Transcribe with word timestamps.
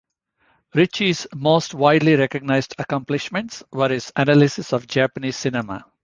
Richie's 0.73 1.27
most 1.31 1.75
widely 1.75 2.15
recognized 2.15 2.73
accomplishments 2.79 3.61
were 3.71 3.89
his 3.89 4.11
analyses 4.15 4.73
of 4.73 4.87
Japanese 4.87 5.35
cinema. 5.35 5.85